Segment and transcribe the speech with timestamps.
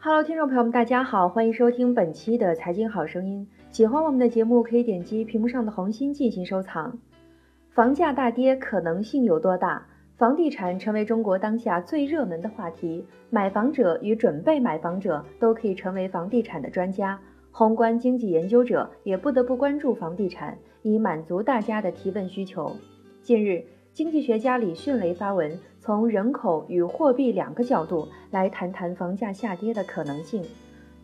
[0.00, 3.44] Hello，听众朋友们，大家好，欢迎收听本期的财经好声音。
[3.72, 6.96] 喜欢我们的节目，可以点击屏幕上的红心进行收藏。
[7.70, 9.84] 房价大跌可能性有多大？
[10.16, 17.18] 房地产成为中国当下最热门的话题，买房者与准备买房者都可以成为房地产的专家。
[17.50, 22.70] 宏观经济研究者也不得不关注房地产，以满足大家的提问需求。
[23.20, 30.44] 近日，经济学家李迅雷发文，从人口与货币两个角度来谈谈房价下跌的可能性。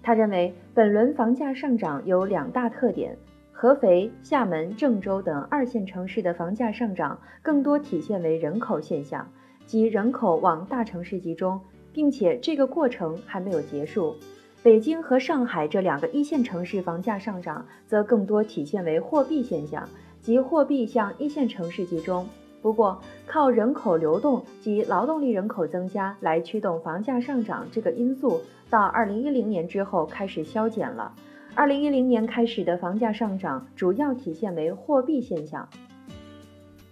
[0.00, 3.16] 他认为，本轮房价上涨有两大特点：
[3.50, 9.26] 合肥、厦门、郑州等二线城市的房价上涨更多体现为人口现象，
[9.66, 11.58] 即人口往大城市集中，
[11.92, 14.14] 并且这个过程还没有结束。
[14.62, 19.88] 北京和上海这两个一线城市房价上涨，则更多体现为货币现象，
[20.20, 22.26] 即货币向一线城市集中。
[22.64, 28.40] 不过，靠人口流动及劳动力人口增加来驱动房价上涨这个因素，
[28.70, 31.12] 到二零一零年之后开始消减了。
[31.54, 35.68] 二零一零年开始的房价上涨，主要体现为货币现象。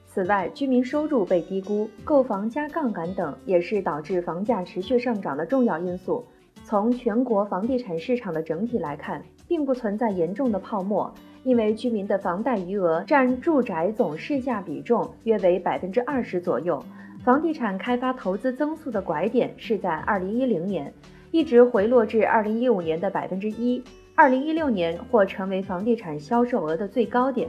[0.07, 6.23] 此外，居民收入被低估、购房加杠杆等，也是导致房价持续上涨的重要因素。
[6.65, 11.11] 从全国房地产市场的整体来看，并不存在严重的泡沫，
[11.45, 16.83] 因为居民的房贷余额占住宅总市价比重约为百分之二十左右。
[17.25, 20.93] 房地产开发投资增速的拐点是在二零一零年，
[21.31, 23.83] 一直回落至二零一五年的百分之一，
[24.15, 27.49] 二零一六年或成为房地产销售额的最高点。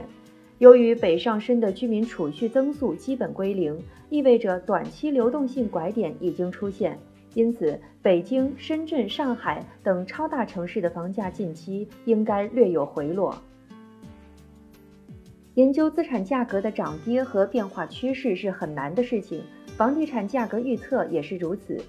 [0.58, 3.76] 由于北上深的居民储蓄增速基本归零，
[4.10, 6.96] 意味着短期流动性拐点已经出现。
[7.34, 13.36] 因此，北京、深圳、上海等超大城市的房价近期应该略有回落。
[15.54, 19.40] 研究资产价格的涨跌和变化趋势是很难的事情，
[19.76, 21.80] 房地产价格预测也是如此。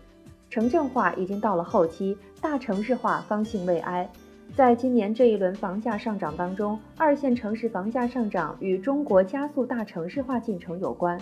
[0.51, 4.07] 城镇化已经到了后期，大城市化方兴未艾。
[4.55, 11.19] 在今年这一轮房价上涨当中，二线城市房价上涨与中国加速大城市化进程有关。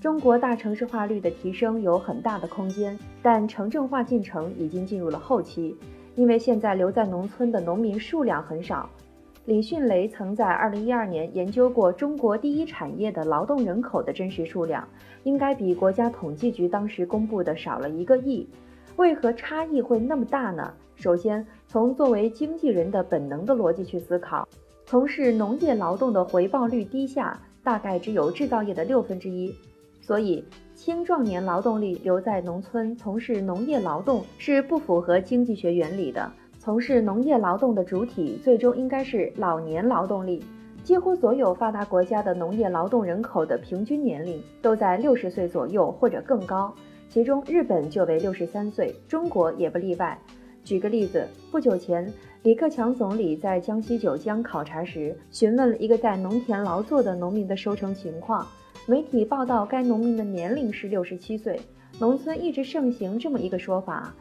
[0.00, 5.76] 中国大城市化率的提升有很大的空间，但城镇化进程已经进入了后期，
[6.16, 8.88] 因为现在留在农村的农民数量很少。
[9.44, 14.86] 李迅雷曾在2012年研究过中国第一产业的劳动人口的真实数量，
[15.24, 18.48] 应该比国家统计局当时公布的少了一个亿。
[18.96, 20.72] 为何差异会那么大呢？
[20.94, 24.46] 首先，从作为经纪人的本能的逻辑去思考，
[24.86, 29.52] 从事农业劳动的回报率低下，大概只有制造业的六分之一。
[30.00, 30.44] 所以，
[30.76, 36.30] 青壮年劳动力留在农村从事农业劳动是不符合经济学原理的。
[36.64, 40.44] 从事农业劳动的主体最终应该是老年劳动力。
[40.84, 46.72] 几乎所有发达国家的农业劳动人口的平均年龄都在六十岁左右或者更高，
[47.08, 50.16] 其中日本就为六十三岁，中国也不例外。
[50.62, 52.08] 举个例子，不久前，
[52.44, 58.46] 李克强总理在江西九江考察时，询问了一个在农田劳作的农民的收成情况。
[58.86, 61.58] 媒体报道，该农民的年龄是六十七岁。
[61.98, 64.14] 农村一直盛行这么一个说法：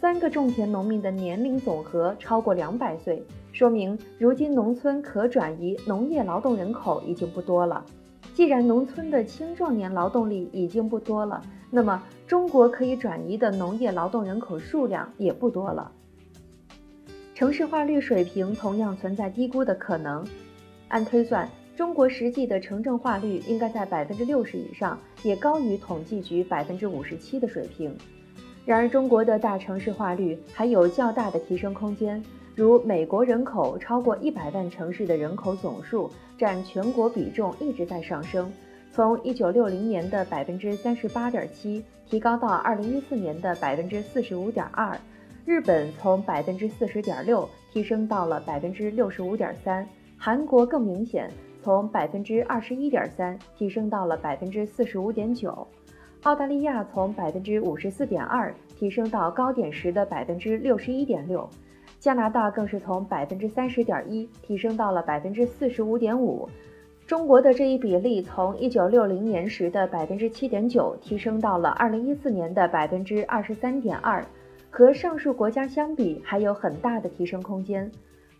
[0.00, 3.20] 三个种田农民的年龄总和超过两百岁，
[3.50, 7.84] 说明如今农村可转移农业劳动人口已经不多了。
[8.32, 15.90] 既然农村的青壮年劳动力已经不多了，那么中国可以转移的农业劳动人口数量也不多了。
[17.34, 20.24] 城市化率水平同样存在低估的可能。
[20.86, 21.48] 按推算。
[21.76, 27.96] 中国实际的城镇化率应该在百分之六十以上，也高于统计局百分之五十七的水平。
[28.68, 32.22] 然而，中国的大城市化率还有较大的提升空间。
[32.54, 38.52] 如美国人口超过一百万城市的人口总数占全国比重一直在上升，
[38.92, 44.94] 从一九六零年的百分之三十八点七提高到二零一四年的百分之四十五点二。
[45.46, 51.30] 日本从百分之四十点六提升到了百分之六十五点三，韩国更明显。
[51.62, 55.66] 从百分之二十一点三提升到了百分之四十五点九，
[56.24, 61.48] 澳大利亚从百分之五十四点二提升到高点时的百分之六十一点六，
[62.00, 66.48] 加拿大更是从百分之三十点一提升到了百分之四十五点五，
[67.06, 74.22] 中国的这一比例从一九六零年时的百分之七点九提升到了二零一四年的百分之二十三点二，
[74.70, 77.90] 和上述国家相比还有很大的提升空间。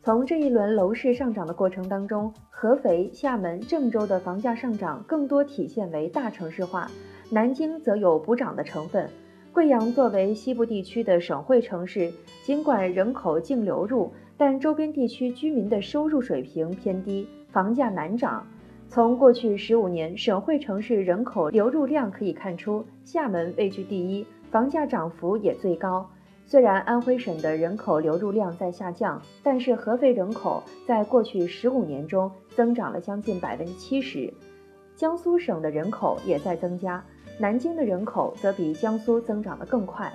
[0.02, 6.90] 从这一轮楼市上涨的过程当中，合肥、厦门、郑州的房价上涨更多体现为大城市化，
[7.30, 9.08] 南京则有补涨的成分。
[9.52, 12.10] 贵阳作为西部地区的省会城市，
[12.42, 18.46] 尽管人口净流入，但周边地区居民的收入水平偏低，房价难涨。
[18.88, 26.08] 从过去十五年省会城市人口流入量可以看出，厦门位居第一，房价涨幅也最高。
[26.46, 34.32] 虽然安徽省的人口流入量在下降，但是合肥人口在过去十五年中增长了将近百分之七十。
[34.96, 37.04] 江苏省的人口也在增加，
[37.38, 40.12] 南京的人口则比江苏增长得更快。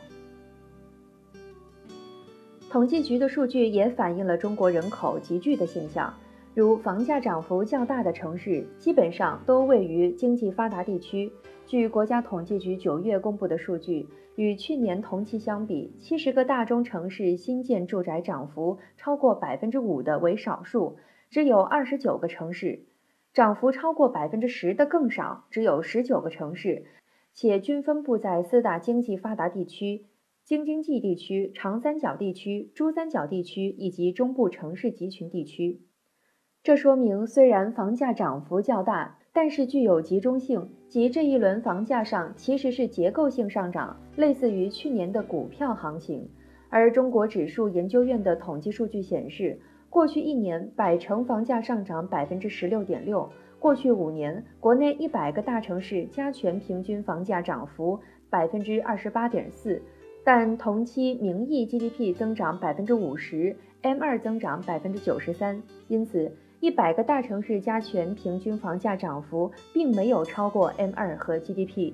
[2.70, 6.14] 统计局的数据也反映了中国人口集聚的现象，
[6.54, 11.32] 如房价涨幅较大的城市，基本上都位于经济发达地区。
[11.66, 20.98] 据国家统计局九月公布的数据，与去年同期相比，七十个大中城市新建住宅涨幅超过百分之五的为少数，
[21.30, 22.82] 只有二十九个城市。
[23.34, 26.86] 涨幅超过百分之十的更少，只有十九个城市，
[27.34, 30.06] 且均分布在四大经济发达地区：
[30.44, 35.82] 京津冀地区、长三角地区、珠三角地区以及中部城市集群地区。
[36.62, 46.30] 这说明，虽然房价涨幅较大，但是具有集中性，即这一轮房价上其实是结构性上涨，类似于去年的股票行情。
[46.70, 49.60] 而中国指数研究院的统计数据显示。
[49.90, 53.30] 过去一年，百城房价上涨百分之十六点六。
[53.64, 57.98] 过去五年，国内一百个大城市加权平均房价涨幅
[58.30, 59.82] 百分之二十八点四，
[60.22, 65.64] 但同期名义 GDP 增长百分之五十，M 二增长百分之九十三。
[65.88, 66.30] 因此，
[66.60, 71.94] 一百个大城市加权平均房价涨幅并没有超过 M 二和 GDP。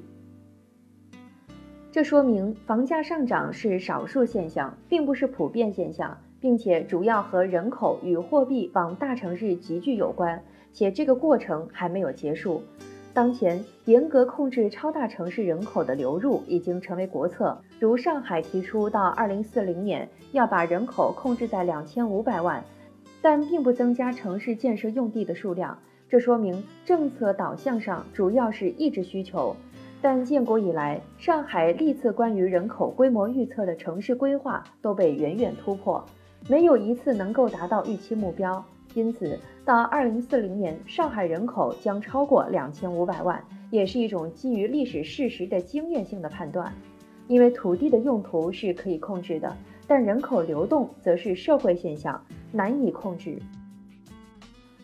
[1.92, 6.18] 这说明房价上涨是少数现象，并不是普遍现象。
[6.42, 10.42] 并且主要和人口与货币往大城市集聚有关，
[10.74, 12.62] 且这个过程还没有结束。
[13.14, 22.64] 当前，严格控制超大城市人口的流入已经成为国策，如上海提出到二零四零年要把人口控制在两千五百万，
[23.22, 25.78] 但并不增加城市建设用地的数量。
[26.08, 29.56] 这说明政策导向上主要是抑制需求。
[30.02, 36.06] 但建国以来，上海历次关于人口规模预测的城市规划都被远远突破。
[36.48, 38.64] 没有一次能够达到预期目标，
[38.96, 46.74] 因此到二零四零年，上海人口将超过两千五百万，也是一种基于历史事实的经验性的判断。
[47.28, 49.56] 因为土地的用途是可以控制的，
[49.86, 52.20] 但人口流动则是社会现象，
[52.52, 53.38] 难以控制。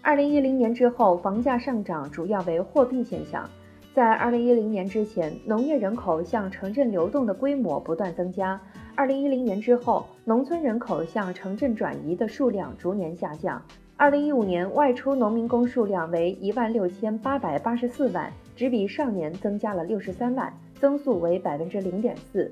[0.03, 3.49] 二零一零年之后，房价上涨主要为货币现象。
[3.95, 8.61] 在二零一零年之前，农业人口向城镇流动的规模不断增加。
[8.93, 13.59] 二零一零年之后，农村人口向城镇转移的数量逐年下降。
[13.97, 22.51] 二零一五年外出农民工数量为一万六千八百八十四万，只比上年增加了六十三万，增速为百分之零点四。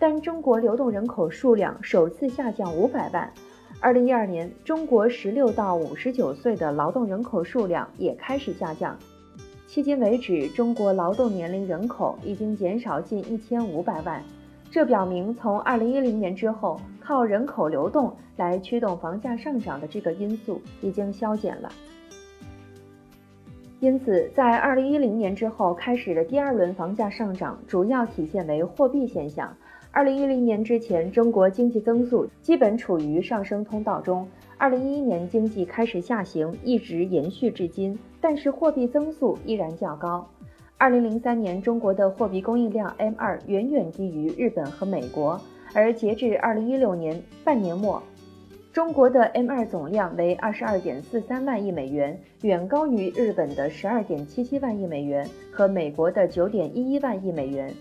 [0.00, 3.32] 但中国流动人口数量首次下降五百万。
[3.78, 8.98] 二零一二年，中国十六到五十九岁的劳动人口数量也开始下降。
[9.68, 14.20] 迄今为止，中国劳动年龄人口已经减少近一千五百万。
[14.72, 21.72] 这表明，从2010年之后，靠人口流动来驱动房价上涨的这个因素已经消减了。
[23.80, 29.56] 因此，在2010年之后开始的第二轮房价上涨，主要体现为货币现象。
[29.94, 40.28] 2010年之前，中国经济增速基本处于上升通道中，2011年经济开始下行，一直延续至今，但是货币增速依然较高。
[40.76, 45.40] 二零零三年，中国的货币供应量 M 二远远低于日本和美国，
[45.72, 48.02] 而截至二零一六年半年末，
[48.72, 57.72] 中国的 M 二总量为二十二点四三万亿美元，远高于日本的十二点七七万亿美元和美国的九点一一万亿美元。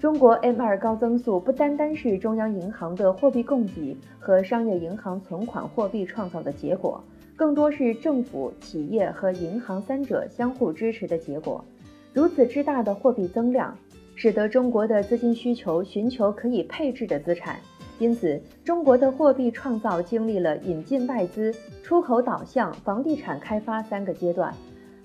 [0.00, 7.02] 中国 M 二高增速不单单是中央银行的货币供给和商业银行存款货币创造的结果，
[7.36, 11.64] 更多是政府、企业和银行三者相互支持的结果。
[12.12, 13.76] 如此之大的货币增量，
[14.14, 17.58] 使得中国的资金需求寻求可以配置的资产，
[17.98, 24.54] 因此中国的货币创造经历了引进外资、出口导向、房地产开发三个阶段。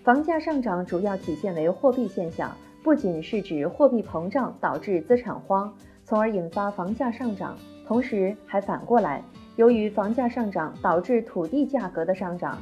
[0.04, 5.74] 房价上涨主要体现为货币现象，不仅是指货币膨胀导致资产荒，
[6.04, 9.24] 从而引发房价上涨，同时还反过来，
[9.58, 12.58] 由于房价上涨导致土地价格的上涨。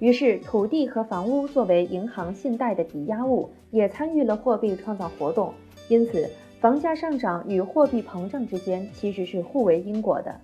[0.00, 5.54] 于是，土地和房屋作为银行信贷的抵押物，也参与了货币创造活动。
[5.88, 6.28] 因此，
[6.60, 10.34] 房价上涨与货币膨胀之间其实是互为因果的。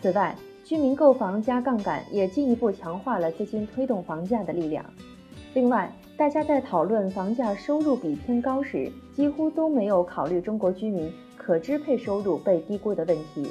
[0.00, 4.84] 此外，居民购房加杠杆也进一步强化了资金推动房价的力量。
[5.54, 13.48] 另外，大家在讨论房价收入比偏高时，几乎都没有考虑中国居民可支配收入被低估的问题。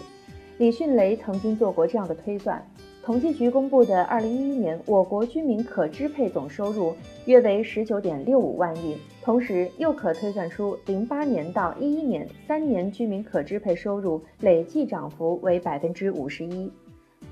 [0.58, 2.66] 李迅雷曾经做过这样的推算。
[3.04, 16.72] 统计局公布的二零一一年我国居民可支配总收入约为十九点六五万亿，同时又可推算出零八年到一一年三年居民可支配收入累计涨幅为百分之五十一，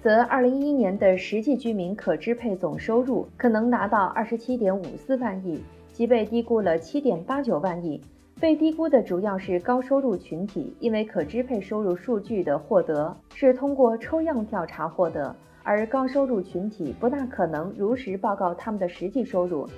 [0.01, 8.01] 则二零一一年的实际居民可支配总收入可能达到二十七点五四万亿，即被低估了七点八九万亿。
[8.41, 19.69] 被低估的主要是高收入群体，因为可支配收入数据的获得是通过抽样调查获得，而高收入群体不大可能如实报告他们的实际收入，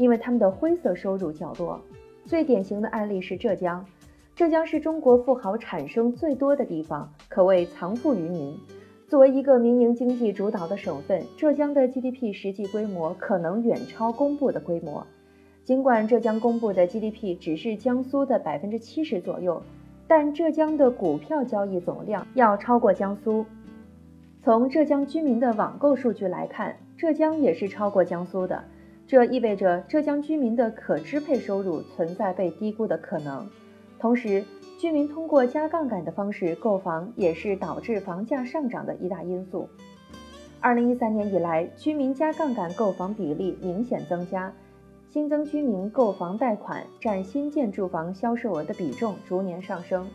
[0.00, 1.78] 因为他们的灰色收入较多。
[2.24, 3.84] 最典型的案例是浙江，
[4.34, 8.56] 浙江是中国富豪产生最多的地方，可谓藏富于民。
[9.06, 15.06] 作为一个民营经济主导的省份，浙江的 GDP 实际规模可能远超公布的规模。
[15.64, 19.62] 尽管浙江公布的 GDP 只是江苏的百分之七十左右，
[20.08, 23.44] 但浙江的股票交易总量要超过江苏。
[24.42, 28.64] 从浙江居民的网购数据来看，浙江也是超过江苏的。
[29.10, 33.44] 这意味着浙江居民的可支配收入存在被低估的可能。
[33.98, 34.44] 同时，
[34.78, 39.68] 居民通过加杠杆的方式购房，也是导致房价上涨的一大因素。
[40.60, 44.52] 二零一三年以来，居民加杠杆购房比例明显增加。
[45.10, 50.06] 新增居民购房贷款占新建住房销售额的比重逐年上升，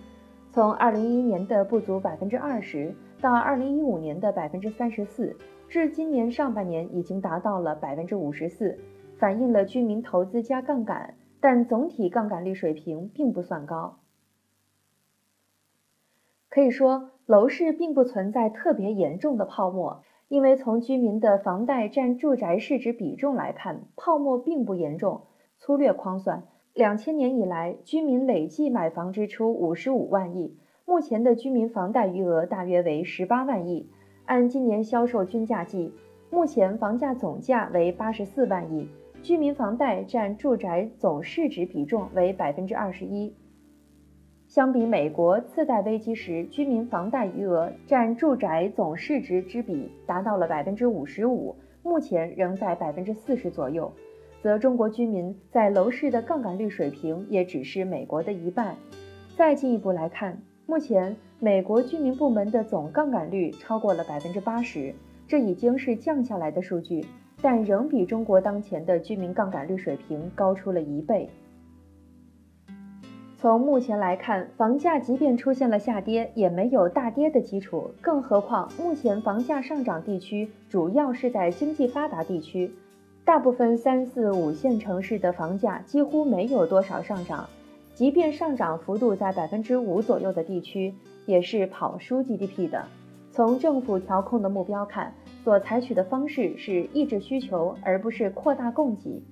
[0.54, 5.36] 从二零一一年的不足百分之二十到二零一五年的百分之三十四，
[5.75, 8.79] 至今年上半年已经达到了百分之五十四，
[9.17, 14.00] 反映了居民投资加杠杆，但总体杠杆率水平并不算高。
[16.48, 20.01] 可以说，楼市并不存在特别严重的泡沫。
[20.29, 25.24] 因为从居民的房贷占住宅市值比重来看，泡沫并不严重。
[25.58, 33.89] 粗略框算，两千年以来，居民累计买房支出五十五万亿，目前的居民房贷余额大约为十八万亿。
[34.25, 35.91] 按今年销售均价计，
[36.32, 38.88] 目前房价总价为八十四万亿，
[39.22, 43.34] 居民房贷占住宅总市值比重为百分之二十一。
[44.48, 53.91] 相比美国次贷危机时，居民房贷余额占住宅总市值之比达到了百分之五十五，目前仍在百分之四十左右，
[54.41, 58.75] 则中国居民在楼市的杠杆率水平也只是美国的一半。
[59.36, 64.96] 再进一步来看，目前美国居民部门的总杠杆率超过了百分之八十，
[65.28, 67.06] 这已经是降下来的数据，
[67.40, 71.30] 但仍比中国当前的居民杠杆率水平高出了一倍。
[73.38, 77.92] 从目前来看，房价即便出现了下跌，也没有大跌的基础。
[78.02, 82.72] 更何况，目前房价上涨地区主要是在经济发达地区，
[83.24, 87.48] 大部分三四五线城市的房价几乎没有多少上涨。
[87.96, 90.94] 即便上涨幅度在百分之五左右的地区，
[91.25, 92.86] 也是跑输 GDP 的。
[93.32, 95.14] 从政府调控的目标看，
[95.46, 99.24] 所采取的方式是抑制需求，而不是扩大供给，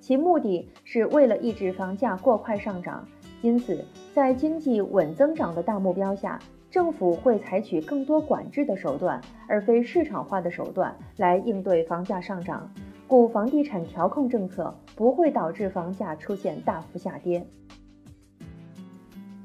[0.00, 3.06] 其目的是为了抑制房价过快上涨。
[3.42, 6.38] 因此，在经济稳增长的大目标下，
[6.70, 12.70] 政府会采取更多管制的手段，而非市场化的手段来应对房价上涨。
[13.06, 17.46] 故房地产调控政策不会导致房价出现大幅下跌。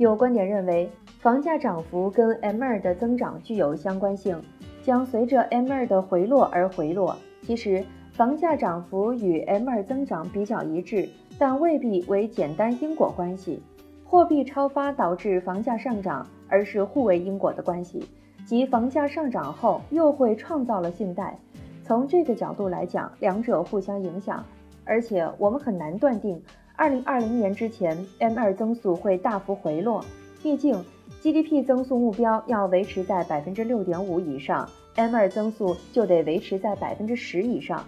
[0.01, 0.89] 有观点认为，
[1.20, 4.41] 房价涨幅跟 M2 的增长具有相关性，
[4.81, 7.15] 将随着 M2 的回落而回落。
[7.43, 13.62] 其实，房价涨幅与 M2 增长比较一致，但未必为简单因果关系。
[14.03, 18.03] 货币超发导致房价上涨，而是互为因果的关系，
[18.43, 21.38] 即房价上涨后又会创造了信贷。
[21.84, 24.43] 从这个角度来讲，两者互相影响，
[24.84, 26.41] 而且我们很难断定
[26.78, 30.04] 2020年之前 M2 增速会大幅回落。
[30.42, 30.84] 毕竟
[31.22, 37.86] GDP 增速目标要维持在百分之六点五以上，M2 增速就得维持在百分之十以上。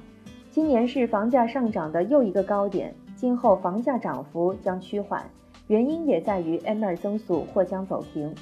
[0.52, 5.24] 今年是房价上涨的又一个高点，今后房价涨幅将趋缓。
[5.68, 8.36] 原因也在于 M2 增速或将走平。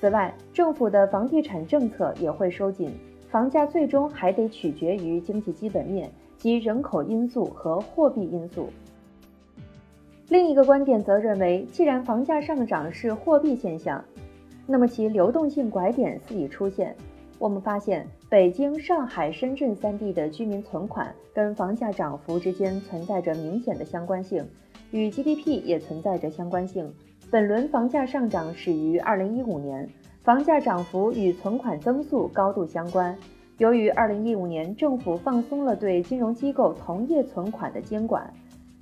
[0.00, 2.92] 此外，政府的房地产政策也会收紧，
[3.30, 8.68] 房价最终还得取决于经济基本面及人口因素和货币因素。
[10.30, 14.02] 另一个观点则认为，既然房价上涨是货币现象，
[14.64, 16.94] 那么其流动性拐点似已出现。
[17.36, 24.46] 我们发现，北京、上海、深圳三地的居民存款跟房价涨幅之间存在着明显的相关性。
[24.92, 26.88] 与 GDP 也存在着相关性。
[27.28, 29.90] 本轮房价上涨始于2015年，
[30.22, 33.18] 房价涨幅与存款增速高度相关。
[33.58, 38.32] 由于2015年政府放松了对金融机构同业存款的监管，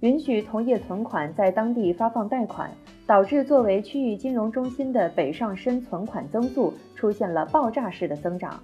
[0.01, 2.71] 允许同业存款在当地发放贷款，
[3.07, 8.61] 导致作为区域金融中心的北上深存款增速出现了爆炸式的增长。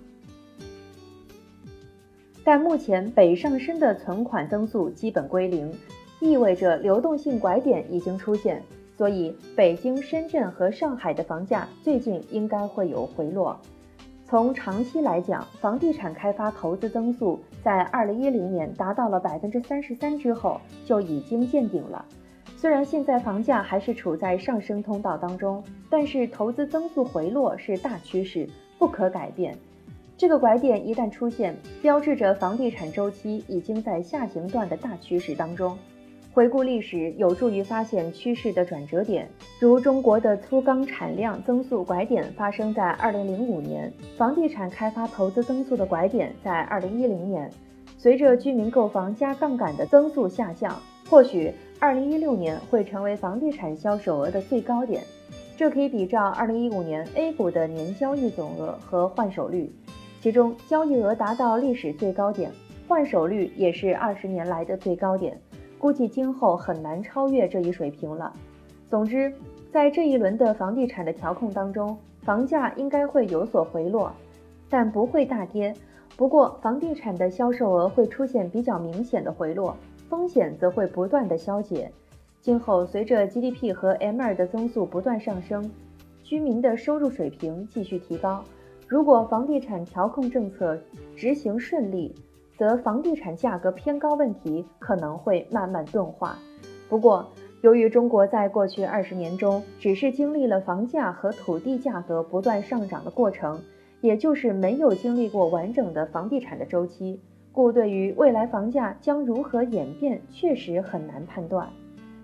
[2.45, 5.73] 但目前北上深的存款增速基本归零。
[6.21, 8.63] 意味着流动性拐点已经出现，
[8.97, 13.61] 所以北京、深圳和上海的房价最近应该会有回落。
[14.27, 22.05] 从长期来讲，房地产开发投资增速在二零一零年达到了百分之三十三之后就已经见顶了。
[22.57, 29.57] 虽然现在房价还是处在上升通道当中，但是投资增速回落是大趋势，不可改变。
[30.17, 35.77] 这个拐点一旦出现，标志着房地产周期已经在下行段的大趋势当中。
[36.35, 39.31] 回顾历史，有助于发现趋势的转折点。
[39.61, 47.49] 如中国的粗钢产量增速拐点发生在二零零五年，房地产开发投资增速的拐点在二零一零年。
[47.97, 50.77] 随着居民购房加杠杆的增速下降，
[51.09, 55.05] 或许二零一六年会成为房地产销售额的最高点。
[55.57, 59.73] 这可以比照二零一五年 A 股的年交易总额和换手率，
[60.21, 62.51] 其中交易额达到历史最高点，
[62.89, 65.41] 换手率也是二十年来的最高点。
[65.85, 68.33] 估计今后很难超越这一水平了。
[68.89, 69.31] 总之，
[69.71, 74.11] 在这一轮的房地产的调控当中，房价应该会有所回落，
[74.71, 75.75] 但不会大跌。
[76.17, 79.77] 不过，房地产的销售额会出现比较明显的回落，
[80.09, 81.93] 风险则会不断的消解。
[82.41, 85.71] 今后随着 GDP 和 M2 的增速不断上升，
[86.23, 88.43] 居民的收入水平继续提高，
[88.89, 90.79] 如果房地产调控政策
[91.15, 92.15] 执行顺利。
[92.57, 96.39] 则房地产价格偏高问题可能会慢慢钝化。
[96.89, 97.27] 不过，
[97.63, 103.59] 由于中国在过去二十年中只是经历了房价和土地价格不断上涨的过程，
[104.01, 107.21] 也就是没有经历过完整的房地产的周期，
[107.53, 111.69] 故对于未来房价将如何演变确实很难判断。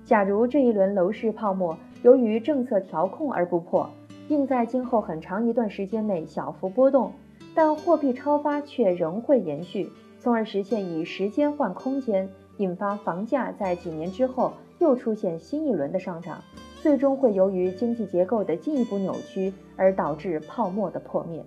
[0.04, 3.88] 假如这一轮楼市泡沫由于政策调控而不破，
[4.28, 7.12] 并在今后很长一段时间内小幅波动，
[7.54, 9.88] 但货币超发却仍会延续。
[10.20, 16.42] 从而实现以时间换空间，引发房价在几年之后又出现新一轮的上涨，
[16.82, 21.42] 最终会由于经济结构的进一步扭曲而导致泡沫的破灭。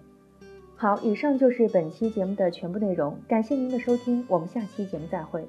[0.75, 5.47] 好，以上就是本期节目的全部内容，感谢您的收听，我们下期节目再会。